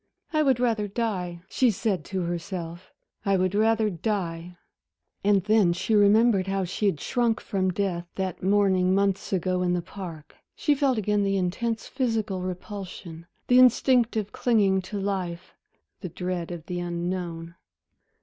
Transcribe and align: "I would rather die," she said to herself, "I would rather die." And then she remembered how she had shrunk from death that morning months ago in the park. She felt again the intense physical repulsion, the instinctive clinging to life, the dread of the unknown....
"I 0.33 0.41
would 0.41 0.59
rather 0.59 0.87
die," 0.87 1.41
she 1.47 1.69
said 1.69 2.03
to 2.05 2.21
herself, 2.21 2.91
"I 3.23 3.37
would 3.37 3.53
rather 3.53 3.91
die." 3.91 4.57
And 5.23 5.43
then 5.43 5.73
she 5.73 5.93
remembered 5.93 6.47
how 6.47 6.63
she 6.63 6.87
had 6.87 6.99
shrunk 6.99 7.39
from 7.39 7.69
death 7.69 8.07
that 8.15 8.41
morning 8.41 8.95
months 8.95 9.31
ago 9.31 9.61
in 9.61 9.73
the 9.73 9.81
park. 9.83 10.37
She 10.55 10.73
felt 10.73 10.97
again 10.97 11.21
the 11.21 11.37
intense 11.37 11.85
physical 11.87 12.41
repulsion, 12.41 13.27
the 13.45 13.59
instinctive 13.59 14.31
clinging 14.31 14.81
to 14.89 14.99
life, 14.99 15.53
the 15.99 16.09
dread 16.09 16.49
of 16.49 16.65
the 16.65 16.79
unknown.... 16.79 17.53